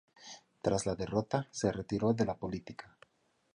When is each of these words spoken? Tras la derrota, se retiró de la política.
Tras 0.63 0.87
la 0.87 0.95
derrota, 0.95 1.47
se 1.51 1.71
retiró 1.71 2.11
de 2.13 2.25
la 2.25 2.35
política. 2.35 2.97